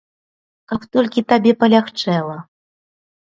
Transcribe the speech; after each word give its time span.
Каб 0.71 0.81
толькі 0.95 1.23
табе 1.33 1.51
палягчэла. 1.63 2.37